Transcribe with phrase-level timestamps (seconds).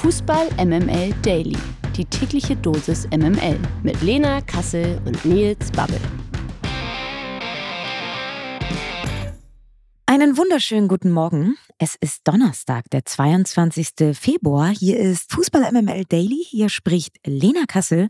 [0.00, 1.58] Fußball MML Daily.
[1.94, 6.00] Die tägliche Dosis MML mit Lena Kassel und Nils Babbel.
[10.06, 11.58] Einen wunderschönen guten Morgen.
[11.76, 14.16] Es ist Donnerstag, der 22.
[14.18, 14.68] Februar.
[14.70, 16.46] Hier ist Fußball MML Daily.
[16.48, 18.08] Hier spricht Lena Kassel.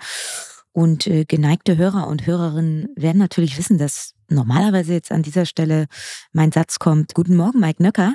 [0.70, 5.86] Und äh, geneigte Hörer und Hörerinnen werden natürlich wissen, dass normalerweise jetzt an dieser Stelle
[6.30, 7.14] mein Satz kommt.
[7.14, 8.14] Guten Morgen, Mike Nöcker.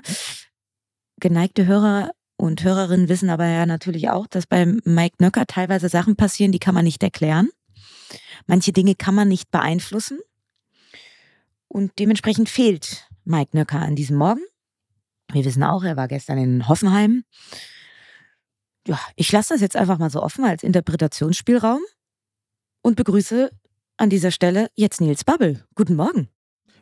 [1.20, 6.16] Geneigte Hörer und Hörerinnen wissen aber ja natürlich auch, dass beim Mike Nöcker teilweise Sachen
[6.16, 7.50] passieren, die kann man nicht erklären.
[8.46, 10.20] Manche Dinge kann man nicht beeinflussen.
[11.68, 14.42] Und dementsprechend fehlt Mike Nöcker an diesem Morgen.
[15.32, 17.24] Wir wissen auch, er war gestern in Hoffenheim.
[18.88, 21.82] Ja, ich lasse das jetzt einfach mal so offen als Interpretationsspielraum
[22.84, 23.50] und begrüße
[23.98, 25.66] an dieser Stelle jetzt Nils Babbel.
[25.74, 26.30] Guten Morgen.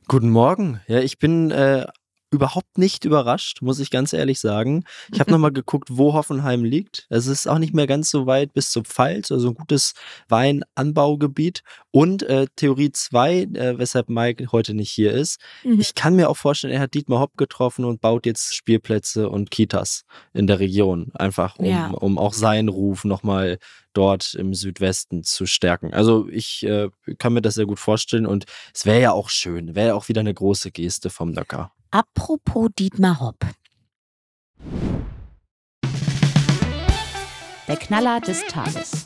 [0.07, 0.81] Guten Morgen.
[0.87, 1.85] Ja, ich bin äh,
[2.33, 4.83] überhaupt nicht überrascht, muss ich ganz ehrlich sagen.
[5.11, 7.05] Ich habe nochmal geguckt, wo Hoffenheim liegt.
[7.09, 9.93] Es ist auch nicht mehr ganz so weit bis zur Pfalz, also ein gutes
[10.29, 11.63] Weinanbaugebiet.
[11.91, 15.39] Und äh, Theorie 2, äh, weshalb Mike heute nicht hier ist.
[15.63, 15.79] Mhm.
[15.79, 19.51] Ich kann mir auch vorstellen, er hat Dietmar Hopp getroffen und baut jetzt Spielplätze und
[19.51, 21.11] Kitas in der Region.
[21.13, 21.91] Einfach, um, ja.
[21.91, 23.59] um auch seinen Ruf nochmal
[23.93, 25.93] dort im Südwesten zu stärken.
[25.93, 29.75] Also ich äh, kann mir das sehr gut vorstellen und es wäre ja auch schön,
[29.75, 31.71] wäre ja auch wieder eine große Geste vom Nöcker.
[31.93, 33.45] Apropos Dietmar Hopp.
[37.67, 39.05] Der Knaller des Tages.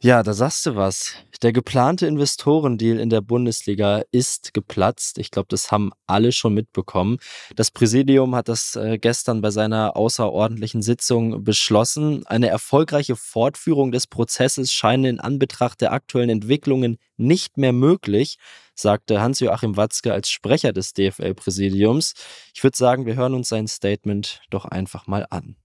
[0.00, 1.14] Ja, da sagst du was.
[1.42, 5.18] Der geplante Investorendeal in der Bundesliga ist geplatzt.
[5.18, 7.18] Ich glaube, das haben alle schon mitbekommen.
[7.54, 12.26] Das Präsidium hat das äh, gestern bei seiner außerordentlichen Sitzung beschlossen.
[12.26, 18.38] Eine erfolgreiche Fortführung des Prozesses scheint in Anbetracht der aktuellen Entwicklungen nicht mehr möglich,
[18.74, 22.14] sagte Hans-Joachim Watzke als Sprecher des DFL-Präsidiums.
[22.54, 25.56] Ich würde sagen, wir hören uns sein Statement doch einfach mal an.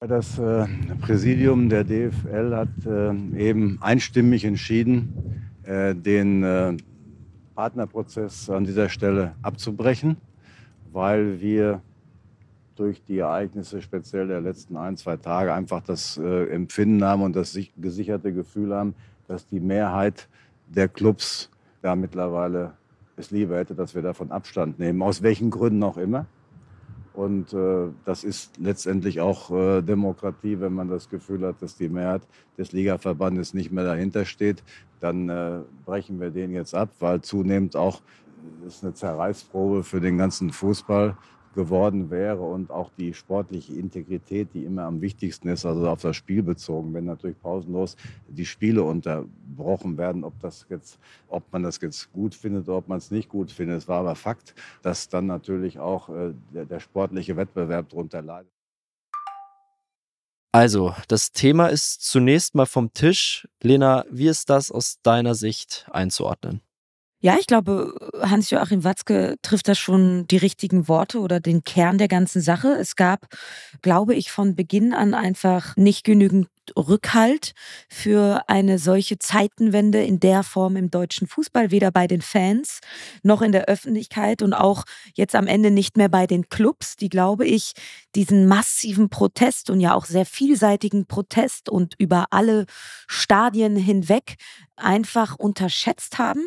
[0.00, 0.66] Das äh,
[1.00, 6.76] Präsidium der DFL hat äh, eben einstimmig entschieden, äh, den äh,
[7.54, 10.18] Partnerprozess an dieser Stelle abzubrechen,
[10.92, 11.80] weil wir
[12.76, 17.36] durch die Ereignisse speziell der letzten ein, zwei Tage einfach das äh, Empfinden haben und
[17.36, 18.94] das gesicherte Gefühl haben,
[19.28, 20.28] dass die Mehrheit
[20.66, 21.50] der Clubs
[21.84, 22.72] da mittlerweile
[23.16, 26.26] es lieber hätte, dass wir davon Abstand nehmen, aus welchen Gründen auch immer.
[27.12, 31.88] Und äh, das ist letztendlich auch äh, Demokratie, wenn man das Gefühl hat, dass die
[31.88, 32.22] Mehrheit
[32.58, 34.64] des Ligaverbandes nicht mehr dahinter steht,
[34.98, 38.00] dann äh, brechen wir den jetzt ab, weil zunehmend auch
[38.66, 41.16] ist eine Zerreißprobe für den ganzen Fußball
[41.54, 46.16] geworden wäre und auch die sportliche Integrität, die immer am wichtigsten ist, also auf das
[46.16, 47.96] Spiel bezogen, wenn natürlich pausenlos
[48.28, 50.98] die Spiele unterbrochen werden, ob das jetzt,
[51.28, 53.78] ob man das jetzt gut findet oder ob man es nicht gut findet.
[53.78, 58.50] Es war aber Fakt, dass dann natürlich auch äh, der, der sportliche Wettbewerb darunter leidet.
[60.52, 63.48] Also, das Thema ist zunächst mal vom Tisch.
[63.60, 66.60] Lena, wie ist das aus deiner Sicht einzuordnen?
[67.24, 72.06] Ja, ich glaube, Hans-Joachim Watzke trifft da schon die richtigen Worte oder den Kern der
[72.08, 72.68] ganzen Sache.
[72.78, 73.28] Es gab,
[73.80, 77.52] glaube ich, von Beginn an einfach nicht genügend Rückhalt
[77.88, 82.80] für eine solche Zeitenwende in der Form im deutschen Fußball, weder bei den Fans
[83.22, 87.08] noch in der Öffentlichkeit und auch jetzt am Ende nicht mehr bei den Clubs, die,
[87.08, 87.72] glaube ich,
[88.14, 92.66] diesen massiven Protest und ja auch sehr vielseitigen Protest und über alle
[93.06, 94.36] Stadien hinweg
[94.76, 96.46] einfach unterschätzt haben.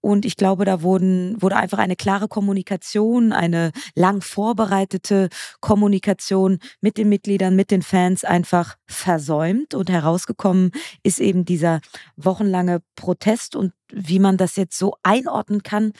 [0.00, 5.28] Und ich glaube, da wurden, wurde einfach eine klare Kommunikation, eine lang vorbereitete
[5.60, 9.55] Kommunikation mit den Mitgliedern, mit den Fans einfach versäumt.
[9.74, 10.70] Und herausgekommen
[11.02, 11.80] ist eben dieser
[12.16, 13.56] wochenlange Protest.
[13.56, 15.92] Und wie man das jetzt so einordnen kann,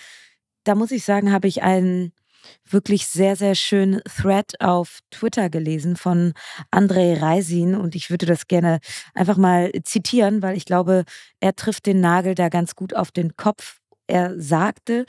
[0.65, 2.13] da muss ich sagen, habe ich einen
[2.69, 6.33] wirklich sehr, sehr schönen Thread auf Twitter gelesen von
[6.71, 8.79] André Reisin und ich würde das gerne
[9.15, 11.05] einfach mal zitieren, weil ich glaube,
[11.41, 13.79] er trifft den Nagel da ganz gut auf den Kopf.
[14.07, 15.07] Er sagte,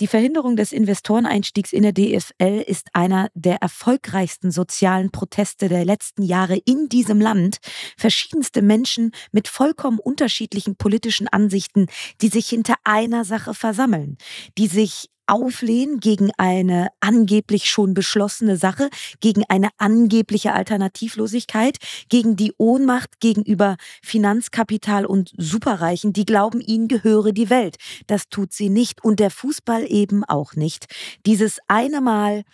[0.00, 6.22] die Verhinderung des Investoreneinstiegs in der DFL ist einer der erfolgreichsten sozialen Proteste der letzten
[6.22, 7.58] Jahre in diesem Land.
[7.96, 11.86] Verschiedenste Menschen mit vollkommen unterschiedlichen politischen Ansichten,
[12.20, 14.18] die sich hinter einer Sache versammeln,
[14.58, 18.88] die sich auflehnen gegen eine angeblich schon beschlossene Sache,
[19.20, 21.78] gegen eine angebliche Alternativlosigkeit,
[22.08, 27.76] gegen die Ohnmacht gegenüber Finanzkapital und Superreichen, die glauben, ihnen gehöre die Welt.
[28.06, 30.86] Das tut sie nicht und der Fußball eben auch nicht.
[31.26, 32.44] Dieses eine Mal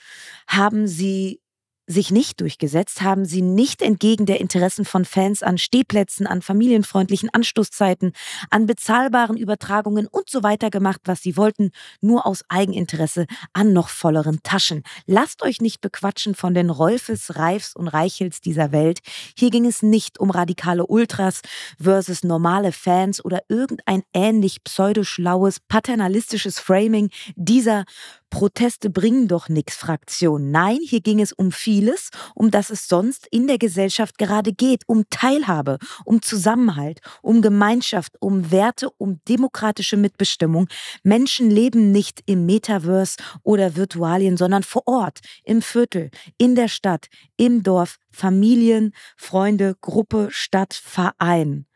[0.47, 1.42] haben sie
[1.87, 7.29] sich nicht durchgesetzt, haben sie nicht entgegen der Interessen von Fans an Stehplätzen, an familienfreundlichen
[7.33, 8.13] Anstoßzeiten,
[8.51, 11.71] an bezahlbaren Übertragungen und so weiter gemacht, was sie wollten,
[12.01, 14.83] nur aus Eigeninteresse an noch volleren Taschen.
[15.07, 19.01] Lasst euch nicht bequatschen von den Rolfes, Reifs und Reichels dieser Welt.
[19.37, 21.43] Hier ging es nicht um radikale Ultras
[21.81, 27.85] versus normale Fans oder irgendein ähnlich pseudoschlaues, paternalistisches Framing dieser
[28.33, 30.51] Proteste bringen doch nichts Fraktion.
[30.51, 34.85] Nein, hier ging es um vieles, um das es sonst in der Gesellschaft gerade geht,
[34.87, 35.77] um Teilhabe,
[36.07, 40.69] um Zusammenhalt, um Gemeinschaft, um Werte, um demokratische Mitbestimmung.
[41.03, 47.09] Menschen leben nicht im Metaverse oder Virtualien, sondern vor Ort, im Viertel, in der Stadt,
[47.37, 51.67] im Dorf, Familien, Freunde, Gruppe, Stadt, Verein.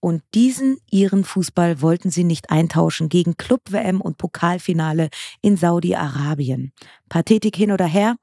[0.00, 5.08] Und diesen ihren Fußball wollten sie nicht eintauschen gegen Club-WM und Pokalfinale
[5.40, 6.72] in Saudi-Arabien.
[7.08, 8.16] Pathetik hin oder her,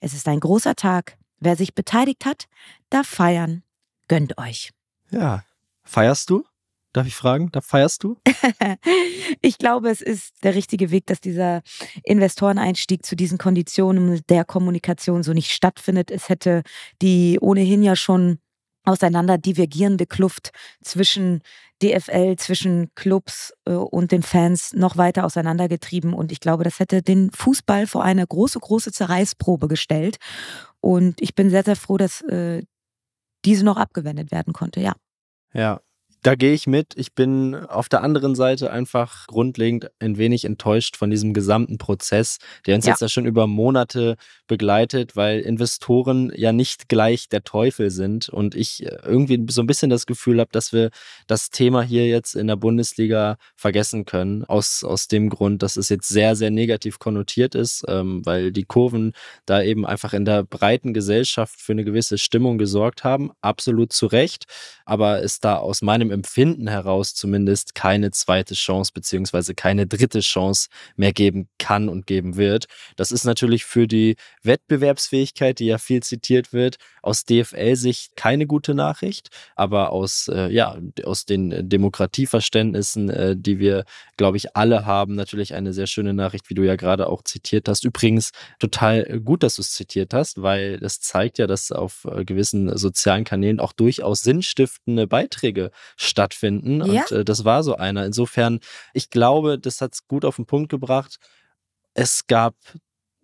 [0.00, 1.16] es ist ein großer Tag.
[1.40, 2.44] Wer sich beteiligt hat,
[2.90, 3.62] darf feiern.
[4.08, 4.70] Gönnt euch.
[5.10, 5.44] Ja.
[5.82, 6.44] Feierst du?
[6.92, 7.50] Darf ich fragen?
[7.50, 8.16] Da feierst du?
[9.42, 11.62] ich glaube, es ist der richtige Weg, dass dieser
[12.04, 16.12] Investoreneinstieg zu diesen Konditionen der Kommunikation so nicht stattfindet.
[16.12, 16.62] Es hätte
[17.02, 18.38] die ohnehin ja schon
[18.84, 20.50] auseinander divergierende Kluft
[20.82, 21.40] zwischen
[21.82, 26.14] DFL, zwischen Clubs äh, und den Fans noch weiter auseinandergetrieben.
[26.14, 30.16] Und ich glaube, das hätte den Fußball vor eine große, große Zerreißprobe gestellt.
[30.80, 32.62] Und ich bin sehr, sehr froh, dass äh,
[33.44, 34.94] diese noch abgewendet werden konnte, ja.
[35.52, 35.80] Ja,
[36.24, 36.94] da gehe ich mit.
[36.96, 42.38] Ich bin auf der anderen Seite einfach grundlegend ein wenig enttäuscht von diesem gesamten Prozess,
[42.66, 42.92] der uns ja.
[42.92, 44.16] jetzt ja schon über Monate
[44.46, 49.66] begleitet, weil Investoren ja nicht gleich der Teufel sind und ich äh, irgendwie so ein
[49.66, 50.88] bisschen das Gefühl habe, dass wir
[51.26, 54.44] das Thema hier jetzt in der Bundesliga vergessen können.
[54.44, 58.64] Aus, aus dem Grund, dass es jetzt sehr, sehr negativ konnotiert ist, ähm, weil die
[58.64, 59.12] Kurven
[59.44, 63.30] da eben einfach in der breiten Gesellschaft für eine gewisse Stimmung gesorgt haben.
[63.42, 64.44] Absolut zu Recht.
[64.86, 70.68] Aber es da aus meinem Empfinden heraus zumindest keine zweite Chance beziehungsweise keine dritte Chance
[70.96, 72.66] mehr geben kann und geben wird.
[72.96, 78.74] Das ist natürlich für die Wettbewerbsfähigkeit, die ja viel zitiert wird, aus DFL-Sicht keine gute
[78.74, 83.84] Nachricht, aber aus, äh, ja, aus den Demokratieverständnissen, äh, die wir,
[84.16, 87.68] glaube ich, alle haben, natürlich eine sehr schöne Nachricht, wie du ja gerade auch zitiert
[87.68, 87.84] hast.
[87.84, 92.24] Übrigens total gut, dass du es zitiert hast, weil das zeigt ja, dass auf äh,
[92.24, 95.70] gewissen sozialen Kanälen auch durchaus sinnstiftende Beiträge
[96.04, 96.84] stattfinden.
[96.84, 97.02] Ja.
[97.02, 98.04] Und äh, das war so einer.
[98.04, 98.60] Insofern,
[98.92, 101.18] ich glaube, das hat es gut auf den Punkt gebracht.
[101.94, 102.54] Es gab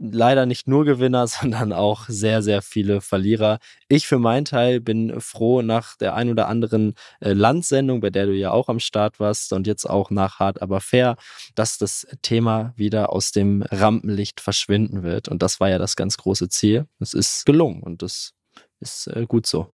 [0.01, 3.59] leider nicht nur Gewinner, sondern auch sehr, sehr viele Verlierer.
[3.89, 8.27] Ich für meinen Teil bin froh nach der ein oder anderen äh, Landsendung, bei der
[8.27, 11.17] du ja auch am Start warst und jetzt auch nach Hart aber fair,
[11.55, 15.29] dass das Thema wieder aus dem Rampenlicht verschwinden wird.
[15.29, 16.87] Und das war ja das ganz große Ziel.
[16.99, 18.33] Es ist gelungen und das
[18.81, 19.71] ist äh, gut so.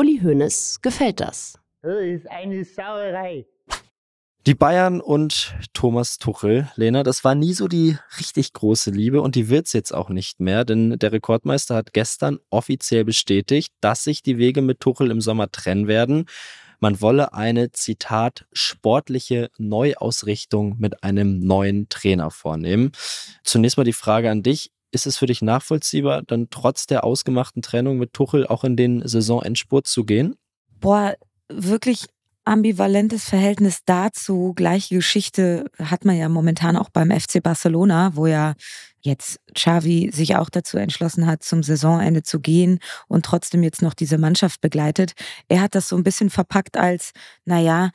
[0.00, 1.58] Uli Hoeneß gefällt das.
[1.82, 3.44] Das ist eine Sauerei.
[4.46, 9.34] Die Bayern und Thomas Tuchel, Lena, das war nie so die richtig große Liebe und
[9.34, 14.02] die wird es jetzt auch nicht mehr, denn der Rekordmeister hat gestern offiziell bestätigt, dass
[14.02, 16.24] sich die Wege mit Tuchel im Sommer trennen werden.
[16.78, 22.92] Man wolle eine, Zitat, sportliche Neuausrichtung mit einem neuen Trainer vornehmen.
[23.44, 27.62] Zunächst mal die Frage an dich ist es für dich nachvollziehbar, dann trotz der ausgemachten
[27.62, 30.36] Trennung mit Tuchel auch in den Saisonendspurt zu gehen?
[30.80, 31.14] Boah,
[31.48, 32.06] wirklich
[32.44, 34.52] ambivalentes Verhältnis dazu.
[34.56, 38.54] Gleiche Geschichte hat man ja momentan auch beim FC Barcelona, wo ja
[39.02, 43.94] jetzt Xavi sich auch dazu entschlossen hat, zum Saisonende zu gehen und trotzdem jetzt noch
[43.94, 45.12] diese Mannschaft begleitet.
[45.48, 47.12] Er hat das so ein bisschen verpackt als,
[47.44, 47.90] naja,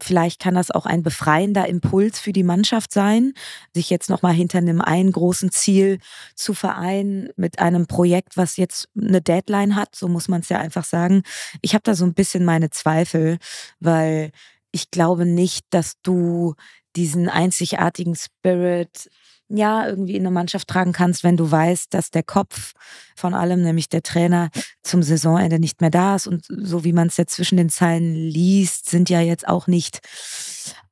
[0.00, 3.32] Vielleicht kann das auch ein befreiender Impuls für die Mannschaft sein,
[3.74, 5.98] sich jetzt nochmal hinter einem einen großen Ziel
[6.34, 9.94] zu vereinen mit einem Projekt, was jetzt eine Deadline hat.
[9.94, 11.22] So muss man es ja einfach sagen.
[11.60, 13.38] Ich habe da so ein bisschen meine Zweifel,
[13.80, 14.32] weil
[14.72, 16.54] ich glaube nicht, dass du
[16.96, 19.08] diesen einzigartigen Spirit
[19.54, 22.72] ja, irgendwie in eine Mannschaft tragen kannst, wenn du weißt, dass der Kopf
[23.14, 24.50] von allem, nämlich der Trainer,
[24.82, 26.26] zum Saisonende nicht mehr da ist.
[26.26, 30.00] Und so wie man es jetzt zwischen den Zeilen liest, sind ja jetzt auch nicht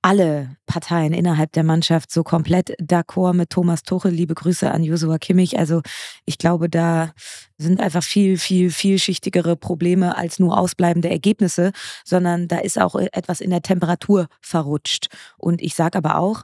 [0.02, 4.12] alle Parteien innerhalb der Mannschaft so komplett d'accord mit Thomas Tuchel.
[4.12, 5.58] Liebe Grüße an Joshua Kimmich.
[5.58, 5.82] Also
[6.24, 7.12] ich glaube, da
[7.58, 11.72] sind einfach viel, viel, vielschichtigere Probleme als nur ausbleibende Ergebnisse,
[12.04, 15.08] sondern da ist auch etwas in der Temperatur verrutscht.
[15.36, 16.42] Und ich sage aber auch,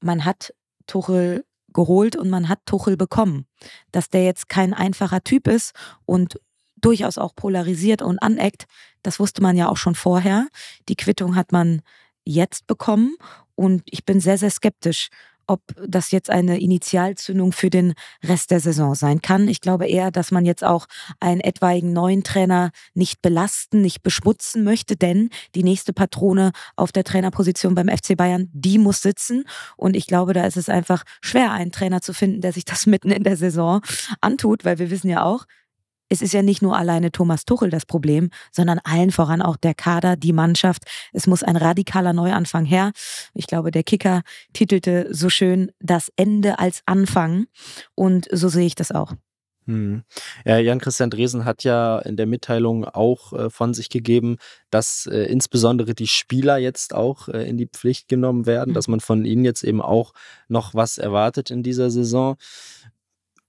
[0.00, 0.52] man hat
[0.86, 3.46] Tuchel geholt und man hat Tuchel bekommen.
[3.92, 5.72] Dass der jetzt kein einfacher Typ ist
[6.04, 6.40] und
[6.80, 8.64] durchaus auch polarisiert und aneckt,
[9.02, 10.48] das wusste man ja auch schon vorher.
[10.88, 11.82] Die Quittung hat man
[12.24, 13.16] jetzt bekommen
[13.54, 15.08] und ich bin sehr, sehr skeptisch,
[15.50, 19.48] ob das jetzt eine Initialzündung für den Rest der Saison sein kann.
[19.48, 20.86] Ich glaube eher, dass man jetzt auch
[21.18, 27.02] einen etwaigen neuen Trainer nicht belasten, nicht beschmutzen möchte, denn die nächste Patrone auf der
[27.02, 29.42] Trainerposition beim FC Bayern, die muss sitzen.
[29.76, 32.86] Und ich glaube, da ist es einfach schwer, einen Trainer zu finden, der sich das
[32.86, 33.80] mitten in der Saison
[34.20, 35.46] antut, weil wir wissen ja auch,
[36.10, 39.74] es ist ja nicht nur alleine Thomas Tuchel das Problem, sondern allen voran auch der
[39.74, 40.82] Kader, die Mannschaft.
[41.12, 42.92] Es muss ein radikaler Neuanfang her.
[43.32, 47.46] Ich glaube, der Kicker titelte so schön das Ende als Anfang.
[47.94, 49.14] Und so sehe ich das auch.
[49.66, 50.02] Hm.
[50.44, 54.38] Ja, Jan-Christian Dresen hat ja in der Mitteilung auch äh, von sich gegeben,
[54.70, 58.74] dass äh, insbesondere die Spieler jetzt auch äh, in die Pflicht genommen werden, mhm.
[58.74, 60.12] dass man von ihnen jetzt eben auch
[60.48, 62.36] noch was erwartet in dieser Saison.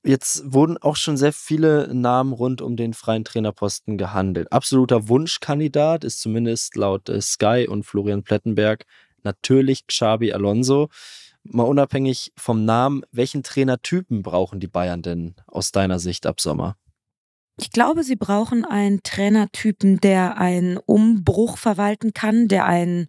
[0.04, 4.52] Jetzt wurden auch schon sehr viele Namen rund um den freien Trainerposten gehandelt.
[4.52, 8.86] Absoluter Wunschkandidat ist zumindest laut äh, Sky und Florian Plettenberg
[9.24, 10.90] natürlich Xabi Alonso.
[11.44, 16.78] Mal unabhängig vom Namen, welchen Trainertypen brauchen die Bayern denn aus deiner Sicht ab Sommer?
[17.60, 23.08] Ich glaube, sie brauchen einen Trainertypen, der einen Umbruch verwalten kann, der ein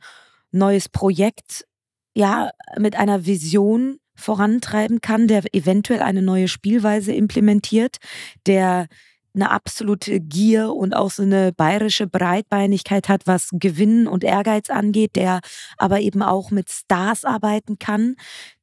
[0.51, 1.67] neues Projekt
[2.15, 7.99] ja mit einer Vision vorantreiben kann, der eventuell eine neue Spielweise implementiert,
[8.47, 8.87] der
[9.35, 15.17] eine absolute Gier und auch so eine bayerische Breitbeinigkeit hat, was Gewinn und Ehrgeiz angeht,
[15.17, 15.41] der
[15.79, 18.17] aber eben auch mit Stars arbeiten kann,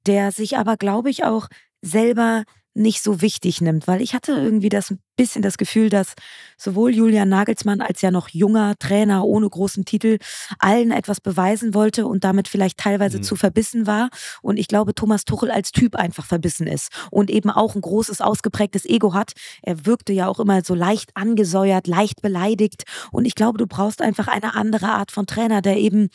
[0.06, 1.48] der sich aber, glaube ich, auch
[1.82, 6.14] selber nicht so wichtig nimmt, weil ich hatte irgendwie das bisschen das Gefühl, dass
[6.58, 10.18] sowohl Julian Nagelsmann als ja noch junger Trainer ohne großen Titel
[10.60, 13.24] allen etwas beweisen wollte und damit vielleicht teilweise mhm.
[13.24, 14.10] zu verbissen war.
[14.42, 18.22] Und ich glaube, Thomas Tuchel als Typ einfach verbissen ist und eben auch ein großes,
[18.22, 19.34] ausgeprägtes Ego hat.
[19.62, 22.84] Er wirkte ja auch immer so leicht angesäuert, leicht beleidigt.
[23.12, 26.08] Und ich glaube, du brauchst einfach eine andere Art von Trainer, der eben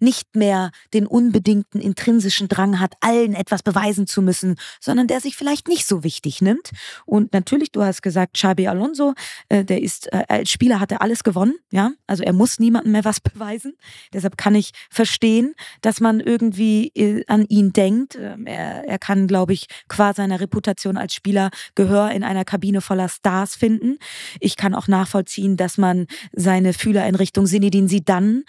[0.00, 5.36] nicht mehr den unbedingten intrinsischen Drang hat, allen etwas beweisen zu müssen, sondern der sich
[5.36, 6.70] vielleicht nicht so wichtig nimmt.
[7.06, 9.14] Und natürlich, du hast gesagt, Xabi Alonso,
[9.48, 12.92] äh, der ist äh, als Spieler hat er alles gewonnen, ja, also er muss niemandem
[12.92, 13.74] mehr was beweisen.
[14.12, 18.16] Deshalb kann ich verstehen, dass man irgendwie äh, an ihn denkt.
[18.16, 22.80] Ähm, er, er kann, glaube ich, qua seiner Reputation als Spieler Gehör in einer Kabine
[22.80, 23.98] voller Stars finden.
[24.40, 28.44] Ich kann auch nachvollziehen, dass man seine Fühler in Richtung Sinidin Sidan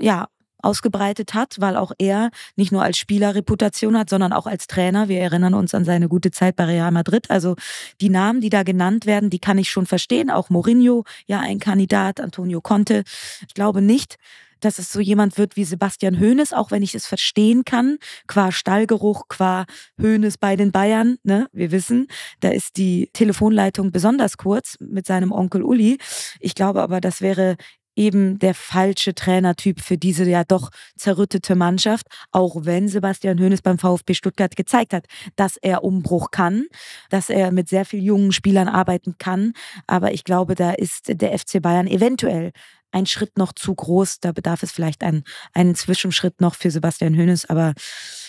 [0.00, 0.28] ja
[0.62, 5.08] ausgebreitet hat, weil auch er nicht nur als Spieler Reputation hat, sondern auch als Trainer.
[5.08, 7.30] Wir erinnern uns an seine gute Zeit bei Real Madrid.
[7.30, 7.56] Also
[8.00, 10.30] die Namen, die da genannt werden, die kann ich schon verstehen.
[10.30, 13.04] Auch Mourinho, ja ein Kandidat, Antonio Conte.
[13.46, 14.16] Ich glaube nicht,
[14.60, 18.52] dass es so jemand wird wie Sebastian Hoeneß, auch wenn ich es verstehen kann, qua
[18.52, 19.66] Stallgeruch, qua
[20.00, 21.18] Hoeneß bei den Bayern.
[21.22, 21.48] Ne?
[21.52, 22.08] Wir wissen,
[22.40, 25.98] da ist die Telefonleitung besonders kurz mit seinem Onkel Uli.
[26.40, 27.56] Ich glaube aber, das wäre
[27.96, 33.78] eben der falsche Trainertyp für diese ja doch zerrüttete Mannschaft, auch wenn Sebastian Hoeneß beim
[33.78, 36.66] VfB Stuttgart gezeigt hat, dass er Umbruch kann,
[37.10, 39.54] dass er mit sehr vielen jungen Spielern arbeiten kann.
[39.86, 42.52] Aber ich glaube, da ist der FC Bayern eventuell
[42.92, 44.20] ein Schritt noch zu groß.
[44.20, 47.46] Da bedarf es vielleicht einen, einen Zwischenschritt noch für Sebastian Hoeneß.
[47.46, 47.74] Aber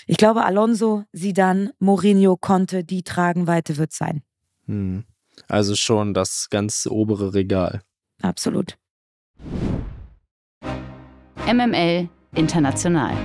[0.07, 4.23] ich glaube, Alonso, Sidan, Mourinho, Conte, die Tragenweite wird sein.
[4.65, 5.05] Hm.
[5.47, 7.81] Also schon das ganz obere Regal.
[8.21, 8.77] Absolut.
[11.45, 13.15] MML International.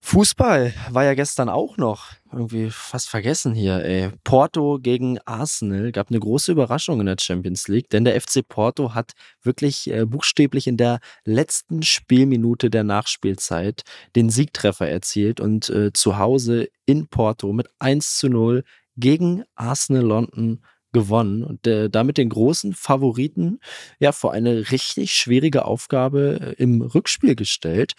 [0.00, 3.84] Fußball war ja gestern auch noch irgendwie fast vergessen hier.
[3.84, 4.10] Ey.
[4.24, 8.94] Porto gegen Arsenal gab eine große Überraschung in der Champions League, denn der FC Porto
[8.94, 13.82] hat wirklich äh, buchstäblich in der letzten Spielminute der Nachspielzeit
[14.16, 18.64] den Siegtreffer erzielt und äh, zu Hause in Porto mit 1 zu 0
[18.96, 23.60] gegen Arsenal London gewonnen und äh, damit den großen Favoriten
[23.98, 27.92] ja vor eine richtig schwierige Aufgabe äh, im Rückspiel gestellt.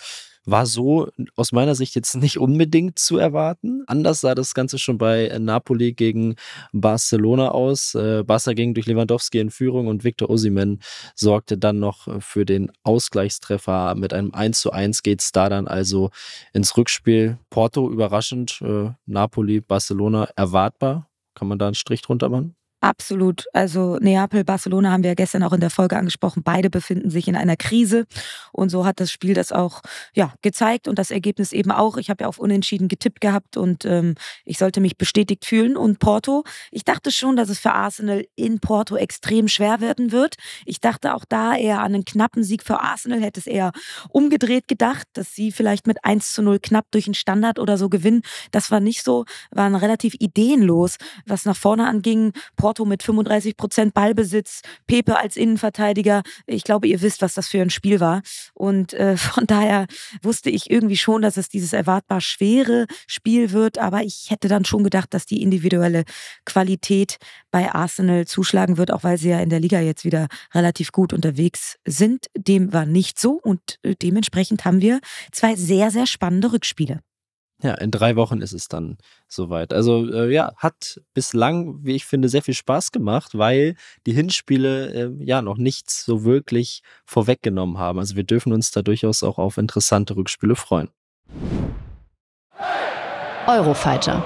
[0.46, 3.84] War so aus meiner Sicht jetzt nicht unbedingt zu erwarten.
[3.88, 6.36] Anders sah das Ganze schon bei Napoli gegen
[6.72, 7.94] Barcelona aus.
[7.94, 10.82] Äh, Barca ging durch Lewandowski in Führung und Victor Osimen
[11.14, 13.94] sorgte dann noch für den Ausgleichstreffer.
[13.96, 16.10] Mit einem 1 zu 1 geht es da dann also
[16.54, 17.38] ins Rückspiel.
[17.52, 21.10] Porto überraschend, äh, Napoli, Barcelona erwartbar.
[21.36, 22.56] Kann man da einen Strich drunter machen?
[22.82, 23.46] Absolut.
[23.52, 26.44] Also Neapel, Barcelona haben wir ja gestern auch in der Folge angesprochen.
[26.44, 28.06] Beide befinden sich in einer Krise.
[28.54, 29.82] Und so hat das Spiel das auch
[30.14, 31.98] ja, gezeigt und das Ergebnis eben auch.
[31.98, 35.76] Ich habe ja auf Unentschieden getippt gehabt und ähm, ich sollte mich bestätigt fühlen.
[35.76, 40.36] Und Porto, ich dachte schon, dass es für Arsenal in Porto extrem schwer werden wird.
[40.66, 43.72] Ich dachte auch da eher an einen knappen Sieg für Arsenal, hätte es eher
[44.08, 47.90] umgedreht gedacht, dass sie vielleicht mit 1 zu 0 knapp durch einen Standard oder so
[47.90, 48.22] gewinnen.
[48.52, 50.96] Das war nicht so, waren relativ ideenlos,
[51.26, 52.32] was nach vorne anging.
[52.56, 56.22] Porto Porto mit 35 Prozent Ballbesitz, Pepe als Innenverteidiger.
[56.46, 58.22] Ich glaube, ihr wisst, was das für ein Spiel war.
[58.54, 59.88] Und äh, von daher
[60.22, 63.80] wusste ich irgendwie schon, dass es dieses erwartbar schwere Spiel wird.
[63.80, 66.04] Aber ich hätte dann schon gedacht, dass die individuelle
[66.46, 67.18] Qualität
[67.50, 71.12] bei Arsenal zuschlagen wird, auch weil sie ja in der Liga jetzt wieder relativ gut
[71.12, 72.28] unterwegs sind.
[72.38, 75.00] Dem war nicht so und äh, dementsprechend haben wir
[75.32, 77.00] zwei sehr, sehr spannende Rückspiele.
[77.62, 78.98] Ja, in drei Wochen ist es dann
[79.28, 79.74] soweit.
[79.74, 83.76] Also äh, ja, hat bislang, wie ich finde, sehr viel Spaß gemacht, weil
[84.06, 88.00] die Hinspiele äh, ja noch nichts so wirklich vorweggenommen haben.
[88.00, 90.90] Also wir dürfen uns da durchaus auch auf interessante Rückspiele freuen.
[93.46, 94.24] Eurofighter.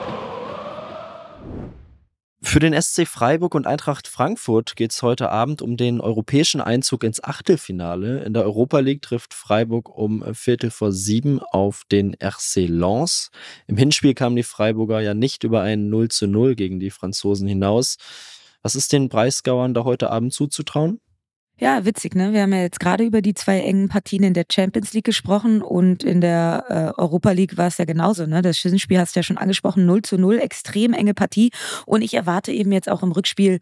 [2.46, 7.04] Für den SC Freiburg und Eintracht Frankfurt geht es heute Abend um den europäischen Einzug
[7.04, 8.22] ins Achtelfinale.
[8.26, 13.32] In der Europa League trifft Freiburg um Viertel vor sieben auf den RC Lens.
[13.66, 17.48] Im Hinspiel kamen die Freiburger ja nicht über ein 0 zu 0 gegen die Franzosen
[17.48, 17.96] hinaus.
[18.62, 21.00] Was ist den Breisgauern da heute Abend zuzutrauen?
[21.64, 22.34] Ja, witzig, ne?
[22.34, 25.62] Wir haben ja jetzt gerade über die zwei engen Partien in der Champions League gesprochen
[25.62, 28.42] und in der äh, Europa League war es ja genauso, ne?
[28.42, 31.52] Das Schissenspiel hast du ja schon angesprochen, 0 zu 0, extrem enge Partie.
[31.86, 33.60] Und ich erwarte eben jetzt auch im Rückspiel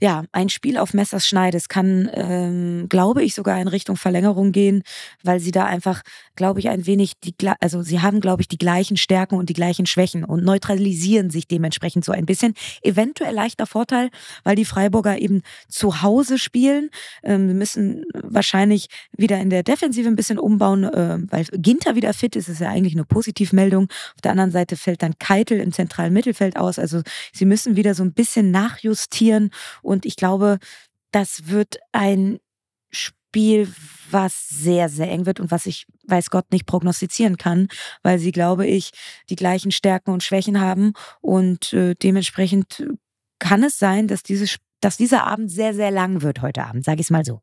[0.00, 1.56] ja, ein Spiel auf Messers Schneide.
[1.56, 4.82] Es kann, ähm, glaube ich, sogar in Richtung Verlängerung gehen,
[5.22, 6.02] weil sie da einfach,
[6.36, 9.54] glaube ich, ein wenig die, also sie haben, glaube ich, die gleichen Stärken und die
[9.54, 12.54] gleichen Schwächen und neutralisieren sich dementsprechend so ein bisschen.
[12.82, 14.10] Eventuell leichter Vorteil,
[14.42, 16.90] weil die Freiburger eben zu Hause spielen.
[17.22, 22.12] Ähm, wir müssen wahrscheinlich wieder in der Defensive ein bisschen umbauen, äh, weil Ginter wieder
[22.12, 23.88] fit ist, ist ja eigentlich eine Positivmeldung.
[24.14, 26.78] Auf der anderen Seite fällt dann Keitel im zentralen Mittelfeld aus.
[26.78, 29.50] Also sie müssen wieder so ein bisschen nachjustieren
[29.84, 30.58] und ich glaube,
[31.12, 32.40] das wird ein
[32.90, 33.72] Spiel,
[34.10, 37.68] was sehr, sehr eng wird und was ich, weiß Gott, nicht prognostizieren kann,
[38.02, 38.90] weil sie, glaube ich,
[39.28, 40.92] die gleichen Stärken und Schwächen haben.
[41.20, 42.86] Und äh, dementsprechend
[43.38, 47.00] kann es sein, dass, dieses, dass dieser Abend sehr, sehr lang wird heute Abend, sage
[47.00, 47.40] ich es mal so.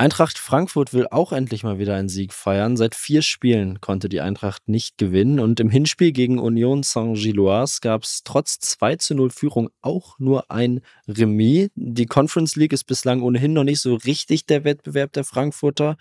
[0.00, 2.78] Eintracht Frankfurt will auch endlich mal wieder einen Sieg feiern.
[2.78, 8.04] Seit vier Spielen konnte die Eintracht nicht gewinnen und im Hinspiel gegen Union Saint-Gilloise gab
[8.04, 11.68] es trotz 2 zu 0 Führung auch nur ein Remis.
[11.74, 15.98] Die Conference League ist bislang ohnehin noch nicht so richtig der Wettbewerb der Frankfurter.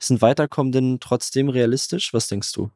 [0.00, 2.14] Ist ein Weiterkommen denn trotzdem realistisch?
[2.14, 2.70] Was denkst du?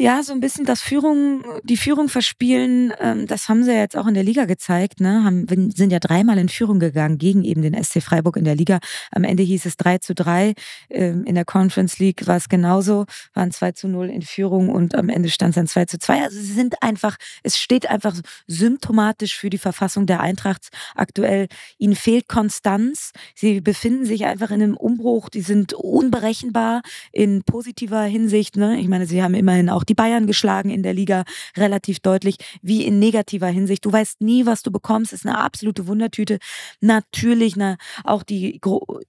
[0.00, 3.98] Ja, so ein bisschen das Führung, die Führung verspielen, ähm, das haben sie ja jetzt
[3.98, 5.24] auch in der Liga gezeigt, ne?
[5.24, 8.78] Haben, sind ja dreimal in Führung gegangen gegen eben den SC Freiburg in der Liga.
[9.10, 10.54] Am Ende hieß es 3 zu 3.
[10.88, 14.94] Ähm, in der Conference League war es genauso, waren 2 zu 0 in Führung und
[14.94, 16.22] am Ende stand es dann 2 zu 2.
[16.22, 21.46] Also sie sind einfach, es steht einfach symptomatisch für die Verfassung der Eintracht aktuell.
[21.76, 23.12] Ihnen fehlt Konstanz.
[23.34, 25.28] Sie befinden sich einfach in einem Umbruch.
[25.28, 26.80] Die sind unberechenbar
[27.12, 28.56] in positiver Hinsicht.
[28.56, 28.80] Ne?
[28.80, 31.24] Ich meine, sie haben immerhin auch die Bayern geschlagen in der Liga
[31.56, 33.84] relativ deutlich, wie in negativer Hinsicht.
[33.84, 36.38] Du weißt nie, was du bekommst, ist eine absolute Wundertüte.
[36.80, 38.60] Natürlich na, auch die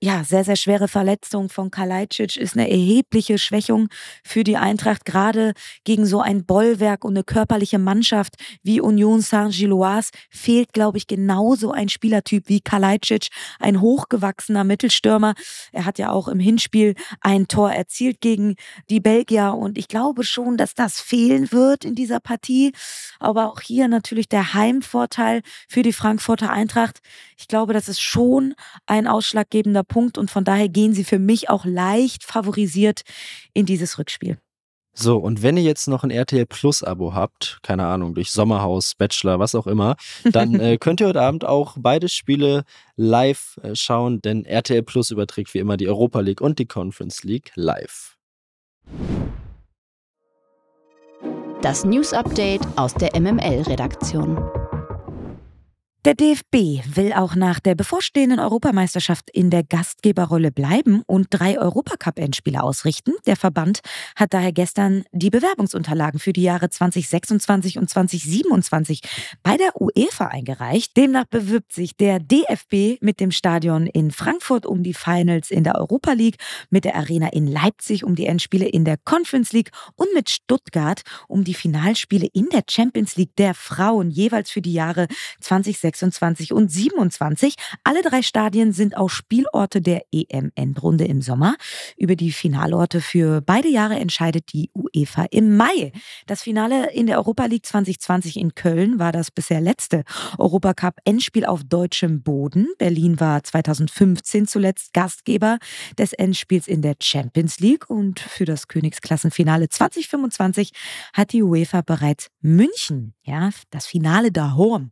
[0.02, 3.90] ja, sehr, sehr schwere Verletzung von Kalajdzic ist eine erhebliche Schwächung
[4.24, 10.10] für die Eintracht, gerade gegen so ein Bollwerk und eine körperliche Mannschaft wie Union Saint-Gilloise
[10.32, 13.28] fehlt, glaube ich, genauso ein Spielertyp wie Kalajdzic,
[13.60, 15.36] ein hochgewachsener Mittelstürmer.
[15.72, 18.56] Er hat ja auch im Hinspiel ein Tor erzielt gegen
[18.90, 22.72] die Belgier und ich glaube schon, dass das fehlen wird in dieser Partie.
[23.20, 27.00] Aber auch hier natürlich der Heimvorteil für die Frankfurter Eintracht.
[27.38, 28.54] Ich glaube, das ist schon
[28.86, 33.02] ein ausschlaggebender Punkt und von daher gehen sie für mich auch leicht favorisiert
[33.54, 34.38] in dieses Rückspiel.
[34.94, 38.94] So, und wenn ihr jetzt noch ein RTL Plus Abo habt, keine Ahnung, durch Sommerhaus,
[38.94, 39.96] Bachelor, was auch immer,
[40.26, 42.66] dann äh, könnt ihr heute Abend auch beide Spiele
[42.98, 47.24] live äh, schauen, denn RTL Plus überträgt wie immer die Europa League und die Conference
[47.24, 48.18] League live.
[51.62, 54.61] Das News Update aus der MML-Redaktion.
[56.04, 62.64] Der DFB will auch nach der bevorstehenden Europameisterschaft in der Gastgeberrolle bleiben und drei Europacup-Endspiele
[62.64, 63.14] ausrichten.
[63.28, 63.82] Der Verband
[64.16, 69.02] hat daher gestern die Bewerbungsunterlagen für die Jahre 2026 und 2027
[69.44, 70.98] bei der UEFA eingereicht.
[70.98, 75.76] Demnach bewirbt sich der DFB mit dem Stadion in Frankfurt um die Finals in der
[75.76, 76.38] Europa League,
[76.72, 81.04] mit der Arena in Leipzig um die Endspiele in der Conference League und mit Stuttgart
[81.28, 85.08] um die Finalspiele in der Champions League der Frauen jeweils für die Jahre
[85.42, 87.56] 2026 26 und 27.
[87.84, 91.56] Alle drei Stadien sind auch Spielorte der EM-Endrunde im Sommer.
[91.98, 95.92] Über die Finalorte für beide Jahre entscheidet die UEFA im Mai.
[96.28, 100.04] Das Finale in der Europa League 2020 in Köln war das bisher letzte
[100.38, 102.68] Europacup-Endspiel auf deutschem Boden.
[102.78, 105.60] Berlin war 2015 zuletzt Gastgeber
[105.98, 110.72] des Endspiels in der Champions League und für das Königsklassenfinale 2025
[111.14, 114.92] hat die UEFA bereits München, ja, das Finale da Horm,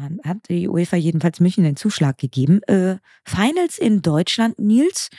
[0.00, 2.62] ähm, hat die UEFA jedenfalls München den Zuschlag gegeben.
[2.64, 5.10] Äh, Finals in Deutschland, Nils,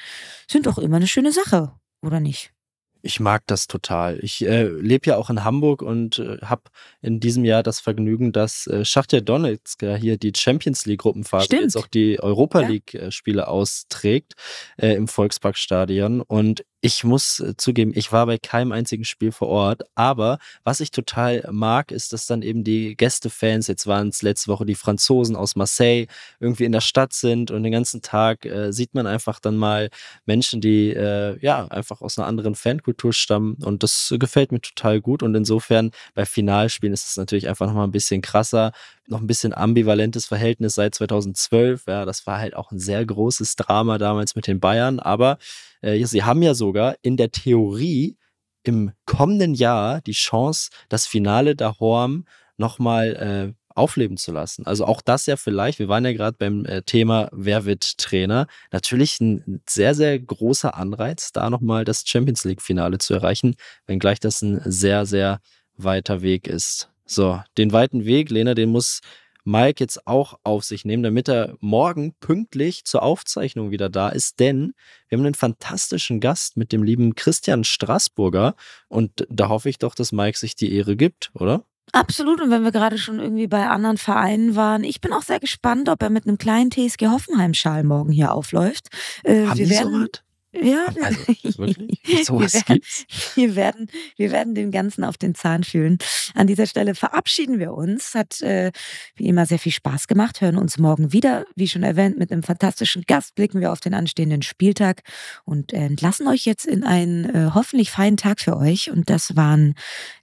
[0.50, 2.54] sind doch immer eine schöne Sache, oder nicht?
[3.02, 4.20] Ich mag das total.
[4.22, 6.64] Ich äh, lebe ja auch in Hamburg und äh, habe
[7.02, 11.46] in diesem Jahr das Vergnügen, dass äh, Schachtja Donetsk ja hier die Champions League Gruppenphase
[11.46, 11.62] Stimmt.
[11.64, 12.62] jetzt auch die Europa.
[12.62, 14.34] League äh, Spiele austrägt
[14.78, 19.48] äh, im Volksparkstadion und ich muss äh, zugeben, ich war bei keinem einzigen Spiel vor
[19.50, 24.24] Ort, aber was ich total mag, ist, dass dann eben die Gästefans, jetzt waren es
[24.24, 26.08] letzte Woche die Franzosen aus Marseille,
[26.40, 29.90] irgendwie in der Stadt sind und den ganzen Tag äh, sieht man einfach dann mal
[30.26, 35.02] Menschen, die äh, ja einfach aus einer anderen Fankultur stammen und das gefällt mir total
[35.02, 38.72] gut und insofern bei Finalspielen ist es natürlich einfach nochmal ein bisschen krasser,
[39.08, 43.56] noch ein bisschen ambivalentes Verhältnis seit 2012, ja, das war halt auch ein sehr großes
[43.56, 45.38] Drama damals mit den Bayern, aber
[45.82, 48.18] äh, sie haben ja sogar in der Theorie
[48.64, 52.26] im kommenden Jahr die Chance, das Finale da Horm
[52.58, 54.66] nochmal äh, aufleben zu lassen.
[54.66, 58.48] Also auch das ja vielleicht, wir waren ja gerade beim äh, Thema, wer wird Trainer,
[58.72, 63.56] natürlich ein sehr, sehr großer Anreiz, da nochmal das Champions League-Finale zu erreichen,
[63.88, 65.40] wenngleich das ein sehr, sehr
[65.78, 66.90] weiter Weg ist.
[67.06, 69.02] So, den weiten Weg, Lena, den muss
[69.44, 74.40] Mike jetzt auch auf sich nehmen, damit er morgen pünktlich zur Aufzeichnung wieder da ist,
[74.40, 74.74] denn
[75.10, 78.56] wir haben einen fantastischen Gast mit dem lieben Christian Straßburger
[78.88, 81.66] und da hoffe ich doch, dass Mike sich die Ehre gibt, oder?
[81.94, 82.40] Absolut.
[82.42, 85.90] Und wenn wir gerade schon irgendwie bei anderen Vereinen waren, ich bin auch sehr gespannt,
[85.90, 88.88] ob er mit einem kleinen TSG Hoffenheim-Schal morgen hier aufläuft.
[89.24, 90.10] Äh, Haben wir die werden, sowas?
[90.54, 91.20] Ja, Also,
[91.60, 92.00] wirklich?
[92.04, 93.06] wir, Sowas werden, gibt's?
[93.36, 95.98] wir, werden, wir werden dem Ganzen auf den Zahn fühlen.
[96.34, 98.16] An dieser Stelle verabschieden wir uns.
[98.16, 98.72] Hat äh,
[99.16, 100.42] wie immer sehr viel Spaß gemacht.
[100.42, 101.46] Hören uns morgen wieder.
[101.56, 105.04] Wie schon erwähnt, mit einem fantastischen Gast blicken wir auf den anstehenden Spieltag
[105.46, 108.92] und entlassen euch jetzt in einen äh, hoffentlich feinen Tag für euch.
[108.92, 109.76] Und das waren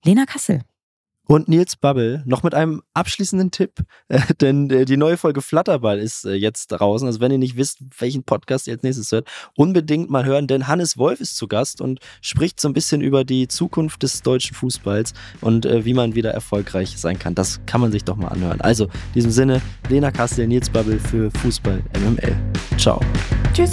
[0.05, 0.61] Lena Kassel.
[1.31, 5.99] Und Nils Babbel noch mit einem abschließenden Tipp, äh, denn äh, die neue Folge Flatterball
[5.99, 7.07] ist äh, jetzt draußen.
[7.07, 10.67] Also wenn ihr nicht wisst, welchen Podcast ihr als nächstes hört, unbedingt mal hören, denn
[10.67, 14.55] Hannes Wolf ist zu Gast und spricht so ein bisschen über die Zukunft des deutschen
[14.55, 15.13] Fußballs
[15.43, 17.35] und wie man wieder erfolgreich sein kann.
[17.35, 18.61] Das kann man sich doch mal anhören.
[18.63, 19.61] Also in diesem Sinne,
[19.91, 22.37] Lena Kastel, Nils Babbel für Fußball MML.
[22.79, 23.01] Ciao.
[23.53, 23.73] Tschüss.